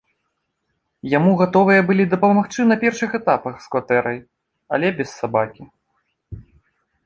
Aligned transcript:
Яму 1.17 1.31
гатовыя 1.41 1.81
былі 1.89 2.03
дапамагчы 2.15 2.61
на 2.71 2.75
першых 2.85 3.11
этапах 3.19 3.55
з 3.61 3.65
кватэрай, 3.77 4.19
але 4.77 4.87
без 4.99 5.09
сабакі. 5.23 5.63